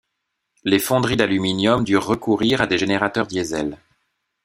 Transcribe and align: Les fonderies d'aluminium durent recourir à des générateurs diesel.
Les 0.63 0.79
fonderies 0.79 1.15
d'aluminium 1.15 1.83
durent 1.83 2.07
recourir 2.07 2.59
à 2.59 2.65
des 2.65 2.79
générateurs 2.79 3.27
diesel. 3.27 3.77